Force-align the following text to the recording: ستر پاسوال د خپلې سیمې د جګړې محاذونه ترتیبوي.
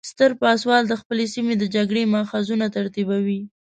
ستر 0.09 0.31
پاسوال 0.41 0.83
د 0.87 0.93
خپلې 1.01 1.25
سیمې 1.33 1.55
د 1.57 1.63
جګړې 1.75 2.03
محاذونه 2.13 2.65
ترتیبوي. 2.77 3.41